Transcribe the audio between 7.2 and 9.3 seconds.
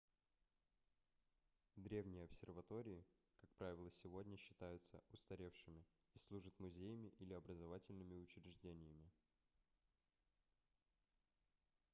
образовательными учреждениями